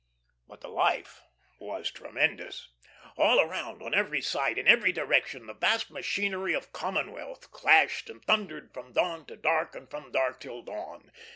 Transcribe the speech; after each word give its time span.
But 0.47 0.61
the 0.61 0.67
life 0.67 1.21
was 1.59 1.91
tremendous. 1.91 2.69
All 3.17 3.39
around, 3.39 3.83
on 3.83 3.93
every 3.93 4.19
side, 4.19 4.57
in 4.57 4.67
every 4.67 4.91
direction 4.91 5.45
the 5.45 5.53
vast 5.53 5.91
machinery 5.91 6.55
of 6.55 6.73
Commonwealth 6.73 7.51
clashed 7.51 8.09
and 8.09 8.25
thundered 8.25 8.73
from 8.73 8.93
dawn 8.93 9.27
to 9.27 9.35
dark 9.35 9.75
and 9.75 9.87
from 9.87 10.11
dark 10.11 10.39
till 10.39 10.63
dawn. 10.63 11.11